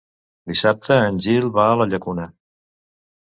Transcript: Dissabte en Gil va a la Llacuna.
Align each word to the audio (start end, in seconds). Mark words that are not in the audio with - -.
Dissabte 0.51 0.95
en 1.09 1.19
Gil 1.25 1.45
va 1.59 1.67
a 1.73 1.77
la 1.81 1.87
Llacuna. 1.91 2.25